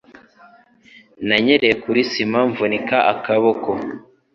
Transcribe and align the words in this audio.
Nanyereye 1.27 1.75
kuri 1.83 1.99
sima 2.11 2.39
mvunika 2.49 2.97
akaboko. 3.13 3.69